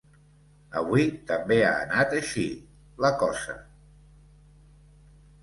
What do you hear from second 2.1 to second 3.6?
així, la cosa.